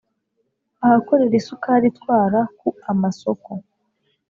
Ahakorera 0.85 1.33
isukari 1.41 1.85
itwara 1.91 2.39
ku 2.59 2.67
amasoko 2.91 3.49